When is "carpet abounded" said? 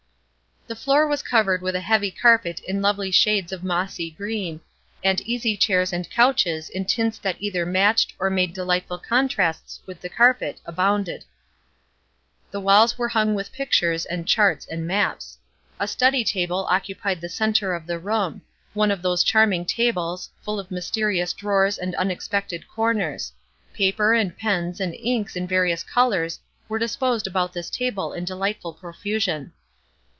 10.07-11.25